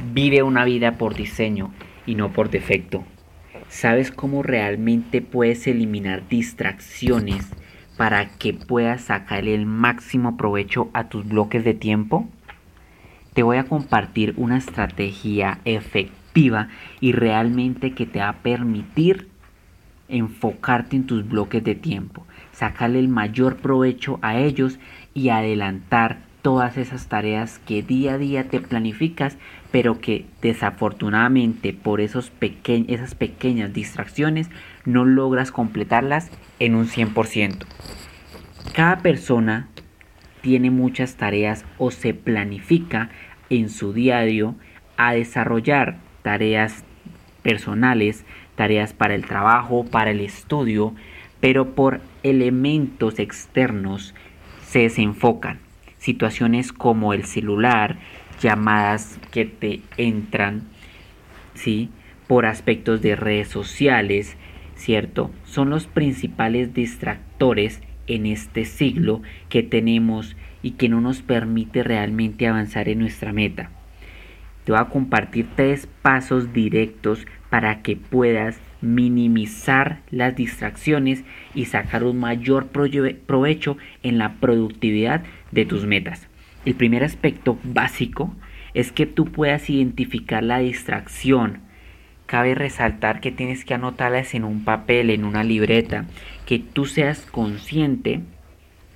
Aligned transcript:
Vive 0.00 0.44
una 0.44 0.64
vida 0.64 0.92
por 0.92 1.16
diseño 1.16 1.72
y 2.06 2.14
no 2.14 2.32
por 2.32 2.50
defecto. 2.50 3.04
¿Sabes 3.68 4.12
cómo 4.12 4.44
realmente 4.44 5.20
puedes 5.22 5.66
eliminar 5.66 6.28
distracciones 6.28 7.50
para 7.96 8.28
que 8.38 8.54
puedas 8.54 9.02
sacar 9.02 9.48
el 9.48 9.66
máximo 9.66 10.36
provecho 10.36 10.88
a 10.94 11.08
tus 11.08 11.26
bloques 11.28 11.64
de 11.64 11.74
tiempo? 11.74 12.28
Te 13.34 13.42
voy 13.42 13.56
a 13.56 13.64
compartir 13.64 14.34
una 14.36 14.56
estrategia 14.56 15.58
efectiva 15.64 16.68
y 17.00 17.10
realmente 17.10 17.92
que 17.92 18.06
te 18.06 18.20
va 18.20 18.28
a 18.28 18.38
permitir 18.38 19.28
enfocarte 20.08 20.94
en 20.94 21.06
tus 21.06 21.28
bloques 21.28 21.64
de 21.64 21.74
tiempo, 21.74 22.24
sacarle 22.52 23.00
el 23.00 23.08
mayor 23.08 23.56
provecho 23.56 24.20
a 24.22 24.38
ellos 24.38 24.78
y 25.12 25.30
adelantar 25.30 26.27
todas 26.48 26.78
esas 26.78 27.08
tareas 27.08 27.58
que 27.58 27.82
día 27.82 28.14
a 28.14 28.18
día 28.18 28.48
te 28.48 28.58
planificas, 28.58 29.36
pero 29.70 30.00
que 30.00 30.24
desafortunadamente 30.40 31.74
por 31.74 32.00
esos 32.00 32.32
esas 32.64 33.14
pequeñas 33.14 33.74
distracciones 33.74 34.48
no 34.86 35.04
logras 35.04 35.52
completarlas 35.52 36.30
en 36.58 36.74
un 36.74 36.86
100%. 36.88 37.66
Cada 38.72 39.00
persona 39.00 39.68
tiene 40.40 40.70
muchas 40.70 41.16
tareas 41.16 41.66
o 41.76 41.90
se 41.90 42.14
planifica 42.14 43.10
en 43.50 43.68
su 43.68 43.92
diario 43.92 44.54
a 44.96 45.12
desarrollar 45.12 45.98
tareas 46.22 46.82
personales, 47.42 48.24
tareas 48.54 48.94
para 48.94 49.14
el 49.14 49.26
trabajo, 49.26 49.84
para 49.84 50.12
el 50.12 50.20
estudio, 50.20 50.94
pero 51.40 51.74
por 51.74 52.00
elementos 52.22 53.18
externos 53.18 54.14
se 54.62 54.78
desenfocan 54.78 55.67
situaciones 55.98 56.72
como 56.72 57.12
el 57.12 57.24
celular, 57.24 57.98
llamadas 58.40 59.18
que 59.30 59.44
te 59.44 59.80
entran, 59.96 60.62
¿sí? 61.54 61.90
Por 62.26 62.46
aspectos 62.46 63.02
de 63.02 63.16
redes 63.16 63.48
sociales, 63.48 64.36
¿cierto? 64.76 65.30
Son 65.44 65.70
los 65.70 65.86
principales 65.86 66.74
distractores 66.74 67.80
en 68.06 68.26
este 68.26 68.64
siglo 68.64 69.22
que 69.48 69.62
tenemos 69.62 70.36
y 70.62 70.72
que 70.72 70.88
no 70.88 71.00
nos 71.00 71.22
permite 71.22 71.82
realmente 71.82 72.46
avanzar 72.46 72.88
en 72.88 73.00
nuestra 73.00 73.32
meta. 73.32 73.70
Te 74.64 74.72
voy 74.72 74.80
a 74.80 74.86
compartir 74.86 75.46
tres 75.56 75.88
pasos 76.02 76.52
directos 76.52 77.26
para 77.50 77.82
que 77.82 77.96
puedas 77.96 78.60
minimizar 78.80 80.00
las 80.10 80.36
distracciones 80.36 81.24
y 81.54 81.64
sacar 81.64 82.04
un 82.04 82.20
mayor 82.20 82.68
provecho 82.68 83.76
en 84.02 84.18
la 84.18 84.34
productividad 84.34 85.24
de 85.50 85.64
tus 85.64 85.86
metas. 85.86 86.28
El 86.64 86.74
primer 86.74 87.04
aspecto 87.04 87.58
básico 87.62 88.34
es 88.74 88.92
que 88.92 89.06
tú 89.06 89.26
puedas 89.26 89.70
identificar 89.70 90.42
la 90.42 90.58
distracción. 90.58 91.60
Cabe 92.26 92.54
resaltar 92.54 93.20
que 93.20 93.32
tienes 93.32 93.64
que 93.64 93.74
anotarlas 93.74 94.34
en 94.34 94.44
un 94.44 94.64
papel, 94.64 95.10
en 95.10 95.24
una 95.24 95.44
libreta, 95.44 96.04
que 96.46 96.58
tú 96.58 96.84
seas 96.84 97.22
consciente 97.22 98.20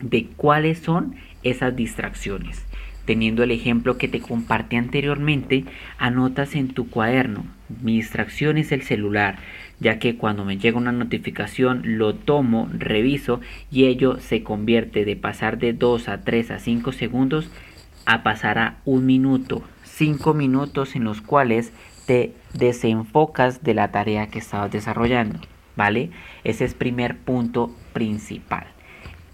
de 0.01 0.27
cuáles 0.37 0.79
son 0.79 1.15
esas 1.43 1.75
distracciones. 1.75 2.65
Teniendo 3.05 3.43
el 3.43 3.51
ejemplo 3.51 3.99
que 3.99 4.07
te 4.07 4.21
compartí 4.21 4.77
anteriormente, 4.77 5.65
anotas 5.99 6.55
en 6.55 6.69
tu 6.69 6.89
cuaderno, 6.89 7.45
mi 7.83 7.97
distracción 7.97 8.59
es 8.59 8.71
el 8.71 8.83
celular, 8.83 9.39
ya 9.83 9.99
que 9.99 10.17
cuando 10.17 10.45
me 10.45 10.57
llega 10.57 10.79
una 10.79 10.93
notificación 10.93 11.83
lo 11.85 12.15
tomo, 12.15 12.69
reviso 12.73 13.41
y 13.71 13.85
ello 13.87 14.19
se 14.21 14.43
convierte 14.43 15.05
de 15.05 15.17
pasar 15.17 15.59
de 15.59 15.73
2 15.73 16.09
a 16.09 16.23
3 16.23 16.53
a 16.53 16.59
5 16.61 16.93
segundos 16.93 17.51
a 18.07 18.23
pasar 18.23 18.59
a 18.59 18.77
un 18.85 19.07
minuto, 19.07 19.63
5 19.85 20.35
minutos 20.35 20.95
en 20.95 21.05
los 21.05 21.21
cuales 21.21 21.73
te 22.07 22.33
desenfocas 22.55 23.63
de 23.63 23.75
la 23.75 23.91
tarea 23.91 24.29
que 24.29 24.39
estabas 24.39 24.71
desarrollando, 24.71 25.41
¿vale? 25.77 26.11
Ese 26.45 26.65
es 26.65 26.75
primer 26.75 27.17
punto 27.19 27.75
principal. 27.93 28.67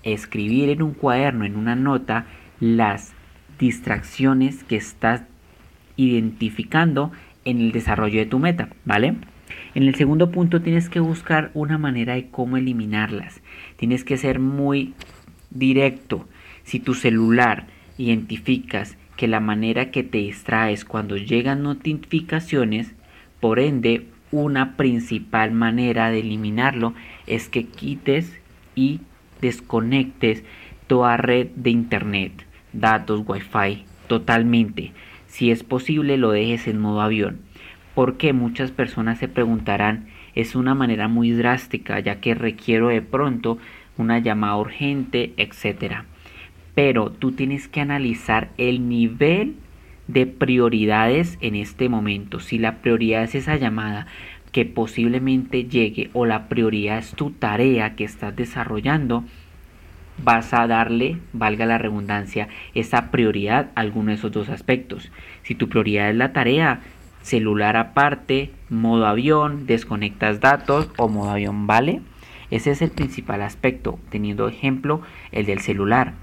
Escribir 0.02 0.70
en 0.70 0.82
un 0.82 0.94
cuaderno, 0.94 1.44
en 1.44 1.56
una 1.56 1.76
nota, 1.76 2.26
las 2.60 3.12
distracciones 3.58 4.64
que 4.64 4.76
estás 4.76 5.22
identificando 5.96 7.12
en 7.44 7.60
el 7.60 7.72
desarrollo 7.72 8.18
de 8.18 8.26
tu 8.26 8.38
meta, 8.38 8.68
¿vale? 8.84 9.16
En 9.74 9.82
el 9.84 9.94
segundo 9.94 10.30
punto 10.30 10.62
tienes 10.62 10.88
que 10.88 11.00
buscar 11.00 11.50
una 11.54 11.78
manera 11.78 12.14
de 12.14 12.28
cómo 12.28 12.56
eliminarlas. 12.56 13.40
Tienes 13.76 14.04
que 14.04 14.16
ser 14.16 14.38
muy 14.38 14.94
directo. 15.50 16.26
Si 16.64 16.80
tu 16.80 16.94
celular 16.94 17.66
identificas 17.96 18.96
que 19.16 19.28
la 19.28 19.40
manera 19.40 19.90
que 19.90 20.02
te 20.02 20.18
distraes 20.18 20.84
cuando 20.84 21.16
llegan 21.16 21.62
notificaciones, 21.62 22.94
por 23.40 23.58
ende, 23.58 24.06
una 24.30 24.76
principal 24.76 25.52
manera 25.52 26.10
de 26.10 26.20
eliminarlo 26.20 26.94
es 27.26 27.48
que 27.48 27.64
quites 27.64 28.38
y 28.74 29.00
desconectes 29.40 30.44
toda 30.86 31.16
red 31.16 31.48
de 31.56 31.70
internet, 31.70 32.32
datos, 32.72 33.22
wifi, 33.26 33.84
totalmente. 34.06 34.92
Si 35.26 35.50
es 35.50 35.62
posible, 35.62 36.16
lo 36.16 36.30
dejes 36.30 36.68
en 36.68 36.78
modo 36.78 37.00
avión 37.00 37.47
porque 37.98 38.32
muchas 38.32 38.70
personas 38.70 39.18
se 39.18 39.26
preguntarán, 39.26 40.06
es 40.36 40.54
una 40.54 40.76
manera 40.76 41.08
muy 41.08 41.32
drástica 41.32 41.98
ya 41.98 42.20
que 42.20 42.32
requiero 42.32 42.90
de 42.90 43.02
pronto 43.02 43.58
una 43.96 44.20
llamada 44.20 44.56
urgente, 44.56 45.32
etc. 45.36 46.04
Pero 46.76 47.10
tú 47.10 47.32
tienes 47.32 47.66
que 47.66 47.80
analizar 47.80 48.50
el 48.56 48.88
nivel 48.88 49.56
de 50.06 50.26
prioridades 50.26 51.38
en 51.40 51.56
este 51.56 51.88
momento. 51.88 52.38
Si 52.38 52.56
la 52.58 52.76
prioridad 52.76 53.24
es 53.24 53.34
esa 53.34 53.56
llamada 53.56 54.06
que 54.52 54.64
posiblemente 54.64 55.64
llegue 55.64 56.10
o 56.12 56.24
la 56.24 56.46
prioridad 56.46 56.98
es 56.98 57.10
tu 57.16 57.32
tarea 57.32 57.96
que 57.96 58.04
estás 58.04 58.36
desarrollando, 58.36 59.24
vas 60.22 60.54
a 60.54 60.68
darle, 60.68 61.16
valga 61.32 61.66
la 61.66 61.78
redundancia, 61.78 62.46
esa 62.76 63.10
prioridad 63.10 63.70
a 63.74 63.80
alguno 63.80 64.10
de 64.10 64.18
esos 64.18 64.30
dos 64.30 64.48
aspectos. 64.50 65.10
Si 65.42 65.56
tu 65.56 65.68
prioridad 65.68 66.10
es 66.10 66.16
la 66.16 66.32
tarea, 66.32 66.80
celular 67.22 67.76
aparte, 67.76 68.50
modo 68.68 69.06
avión, 69.06 69.66
desconectas 69.66 70.40
datos 70.40 70.88
o 70.96 71.08
modo 71.08 71.30
avión, 71.30 71.66
¿vale? 71.66 72.00
Ese 72.50 72.70
es 72.70 72.82
el 72.82 72.90
principal 72.90 73.42
aspecto, 73.42 73.98
teniendo 74.10 74.48
ejemplo 74.48 75.02
el 75.32 75.46
del 75.46 75.60
celular. 75.60 76.14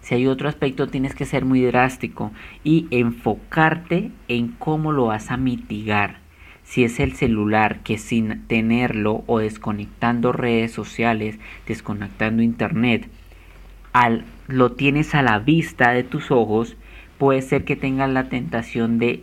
Si 0.00 0.14
hay 0.14 0.26
otro 0.26 0.48
aspecto, 0.48 0.88
tienes 0.88 1.14
que 1.14 1.26
ser 1.26 1.44
muy 1.44 1.62
drástico 1.62 2.32
y 2.64 2.86
enfocarte 2.90 4.10
en 4.28 4.48
cómo 4.48 4.92
lo 4.92 5.06
vas 5.06 5.30
a 5.30 5.36
mitigar. 5.36 6.18
Si 6.64 6.84
es 6.84 7.00
el 7.00 7.14
celular 7.14 7.80
que 7.80 7.98
sin 7.98 8.46
tenerlo 8.46 9.24
o 9.26 9.40
desconectando 9.40 10.32
redes 10.32 10.72
sociales, 10.72 11.38
desconectando 11.66 12.42
internet, 12.42 13.08
al, 13.92 14.24
lo 14.46 14.72
tienes 14.72 15.14
a 15.14 15.22
la 15.22 15.38
vista 15.38 15.90
de 15.90 16.04
tus 16.04 16.30
ojos, 16.30 16.76
puede 17.18 17.42
ser 17.42 17.64
que 17.64 17.76
tengas 17.76 18.08
la 18.08 18.28
tentación 18.28 18.98
de 18.98 19.22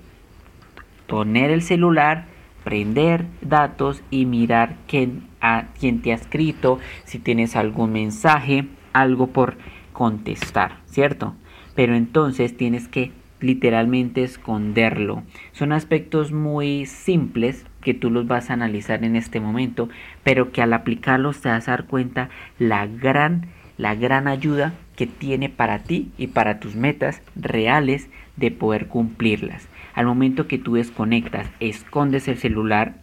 poner 1.07 1.51
el 1.51 1.61
celular, 1.61 2.25
prender 2.63 3.25
datos 3.41 4.03
y 4.11 4.25
mirar 4.25 4.75
quién, 4.87 5.27
a, 5.41 5.65
quién 5.79 6.01
te 6.01 6.11
ha 6.11 6.15
escrito, 6.15 6.79
si 7.05 7.19
tienes 7.19 7.55
algún 7.55 7.93
mensaje, 7.93 8.67
algo 8.93 9.27
por 9.27 9.57
contestar, 9.93 10.77
¿cierto? 10.85 11.35
Pero 11.75 11.95
entonces 11.95 12.55
tienes 12.55 12.87
que 12.87 13.11
literalmente 13.39 14.23
esconderlo. 14.23 15.23
Son 15.51 15.71
aspectos 15.71 16.31
muy 16.31 16.85
simples 16.85 17.65
que 17.81 17.93
tú 17.93 18.09
los 18.09 18.27
vas 18.27 18.49
a 18.49 18.53
analizar 18.53 19.03
en 19.03 19.15
este 19.15 19.39
momento, 19.39 19.89
pero 20.23 20.51
que 20.51 20.61
al 20.61 20.73
aplicarlos 20.73 21.41
te 21.41 21.49
vas 21.49 21.67
a 21.67 21.71
dar 21.71 21.85
cuenta 21.85 22.29
la 22.59 22.87
gran 22.87 23.47
la 23.77 23.95
gran 23.95 24.27
ayuda 24.27 24.73
que 24.95 25.07
tiene 25.07 25.49
para 25.49 25.83
ti 25.83 26.11
y 26.17 26.27
para 26.27 26.59
tus 26.59 26.75
metas 26.75 27.21
reales 27.35 28.09
de 28.35 28.51
poder 28.51 28.87
cumplirlas. 28.87 29.67
Al 29.97 30.05
momento 30.05 30.47
que 30.47 30.59
tú 30.59 30.75
desconectas, 30.75 31.49
escondes 31.59 32.27
el 32.27 32.37
celular, 32.37 32.97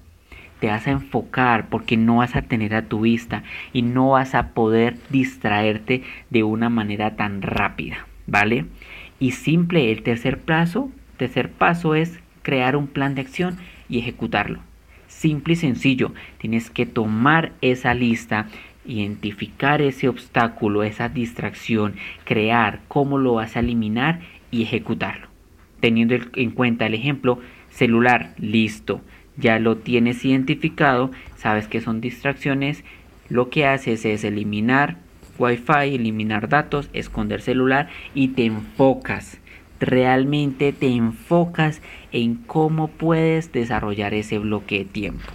te 0.61 0.69
vas 0.69 0.87
a 0.87 0.93
enfocar 0.93 1.69
porque 1.69 1.97
no 1.97 2.19
vas 2.19 2.37
a 2.37 2.43
tener 2.43 2.73
a 2.73 2.87
tu 2.87 3.01
vista 3.01 3.43
y 3.73 3.83
no 3.83 4.11
vas 4.11 4.37
a 4.37 4.51
poder 4.51 4.97
distraerte 5.11 6.05
de 6.31 6.45
una 6.45 6.69
manera 6.69 7.17
tan 7.17 7.43
rápida, 7.43 8.07
¿vale? 8.29 8.67
Y 9.19 9.33
simple, 9.33 9.91
el 9.91 10.05
tercer 10.05 10.39
paso, 10.39 10.89
tercer 11.17 11.51
paso 11.51 11.97
es 11.97 12.21
crear 12.43 12.77
un 12.77 12.87
plan 12.87 13.17
de 13.17 13.23
acción 13.23 13.57
y 13.89 13.99
ejecutarlo. 13.99 14.61
Simple 15.09 15.55
y 15.55 15.57
sencillo, 15.57 16.15
tienes 16.39 16.71
que 16.71 16.87
tomar 16.87 17.55
esa 17.61 17.93
lista, 17.93 18.47
identificar 18.87 19.83
ese 19.83 20.09
obstáculo, 20.09 20.85
esa 20.85 21.09
distracción, 21.09 21.97
crear 22.23 22.83
cómo 22.87 23.19
lo 23.19 23.35
vas 23.35 23.57
a 23.57 23.61
eliminar 23.61 24.21
y 24.53 24.63
ejecutarlo 24.63 25.34
teniendo 25.85 26.15
en 26.37 26.51
cuenta 26.51 26.87
el 26.87 26.95
ejemplo 26.95 27.41
celular, 27.69 28.33
listo, 28.39 29.03
ya 29.37 29.59
lo 29.59 29.77
tienes 29.77 30.25
identificado, 30.25 31.11
sabes 31.37 31.69
que 31.69 31.83
son 31.83 32.01
distracciones, 32.01 32.85
lo 33.29 33.51
que 33.51 33.67
haces 33.67 34.07
es 34.07 34.25
eliminar 34.25 34.97
wifi, 35.39 35.95
eliminar 35.95 36.49
datos, 36.49 36.89
esconder 36.95 37.43
celular 37.43 37.91
y 38.15 38.29
te 38.29 38.47
enfocas, 38.47 39.37
realmente 39.79 40.73
te 40.73 40.89
enfocas 40.89 41.83
en 42.13 42.37
cómo 42.37 42.89
puedes 42.89 43.53
desarrollar 43.53 44.15
ese 44.15 44.39
bloque 44.39 44.79
de 44.79 44.85
tiempo. 44.87 45.31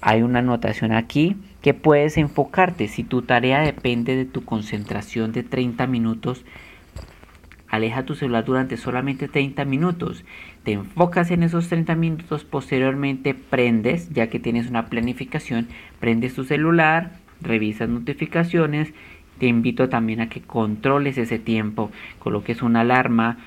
Hay 0.00 0.22
una 0.22 0.40
anotación 0.40 0.90
aquí 0.90 1.36
que 1.62 1.74
puedes 1.74 2.16
enfocarte. 2.16 2.88
Si 2.88 3.04
tu 3.04 3.22
tarea 3.22 3.60
depende 3.60 4.16
de 4.16 4.24
tu 4.24 4.44
concentración 4.44 5.30
de 5.30 5.44
30 5.44 5.86
minutos, 5.86 6.44
aleja 7.74 8.04
tu 8.04 8.14
celular 8.14 8.44
durante 8.44 8.76
solamente 8.76 9.28
30 9.28 9.64
minutos. 9.64 10.24
Te 10.64 10.72
enfocas 10.72 11.30
en 11.30 11.42
esos 11.42 11.68
30 11.68 11.94
minutos, 11.94 12.44
posteriormente 12.44 13.34
prendes, 13.34 14.10
ya 14.10 14.28
que 14.28 14.40
tienes 14.40 14.68
una 14.68 14.86
planificación, 14.86 15.68
prendes 16.00 16.34
tu 16.34 16.44
celular, 16.44 17.12
revisas 17.40 17.88
notificaciones. 17.88 18.92
Te 19.38 19.46
invito 19.46 19.88
también 19.88 20.20
a 20.20 20.28
que 20.28 20.40
controles 20.40 21.18
ese 21.18 21.38
tiempo, 21.38 21.90
coloques 22.20 22.62
una 22.62 22.82
alarma, 22.82 23.38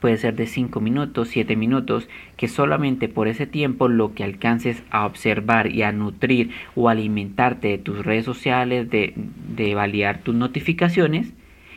puede 0.00 0.18
ser 0.18 0.34
de 0.36 0.46
5 0.46 0.80
minutos, 0.80 1.28
7 1.28 1.56
minutos, 1.56 2.08
que 2.36 2.48
solamente 2.48 3.08
por 3.08 3.28
ese 3.28 3.46
tiempo 3.46 3.88
lo 3.88 4.14
que 4.14 4.24
alcances 4.24 4.82
a 4.90 5.06
observar 5.06 5.72
y 5.72 5.82
a 5.82 5.92
nutrir 5.92 6.50
o 6.74 6.88
alimentarte 6.88 7.68
de 7.68 7.78
tus 7.78 8.04
redes 8.04 8.24
sociales, 8.24 8.90
de, 8.90 9.14
de 9.16 9.74
validar 9.74 10.18
tus 10.18 10.34
notificaciones 10.34 11.32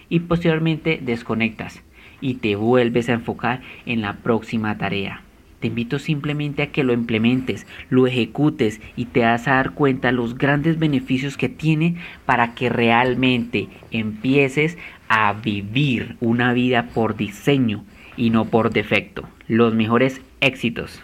y 0.10 0.22
posteriormente 0.22 1.00
desconectas 1.02 1.84
y 2.22 2.36
te 2.36 2.56
vuelves 2.56 3.10
a 3.10 3.14
enfocar 3.14 3.62
en 3.86 4.02
la 4.02 4.14
próxima 4.18 4.78
tarea. 4.78 5.22
Te 5.60 5.68
invito 5.68 5.98
simplemente 5.98 6.62
a 6.62 6.72
que 6.72 6.84
lo 6.84 6.92
implementes, 6.92 7.66
lo 7.90 8.06
ejecutes 8.06 8.82
y 8.98 9.06
te 9.06 9.22
das 9.22 9.48
a 9.48 9.54
dar 9.54 9.72
cuenta 9.72 10.12
los 10.12 10.38
grandes 10.38 10.78
beneficios 10.78 11.38
que 11.38 11.48
tiene 11.48 11.96
para 12.26 12.54
que 12.54 12.68
realmente 12.68 13.70
empieces 13.92 14.78
a 15.08 15.32
vivir 15.32 16.18
una 16.20 16.52
vida 16.52 16.90
por 16.94 17.16
diseño 17.16 17.86
y 18.18 18.30
no 18.30 18.46
por 18.46 18.72
defecto. 18.72 19.24
Los 19.48 19.74
mejores 19.74 20.22
éxitos. 20.42 21.02